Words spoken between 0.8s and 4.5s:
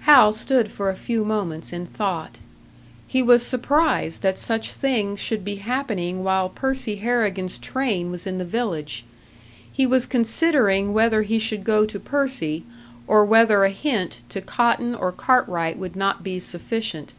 a few moments in thought. He was surprised that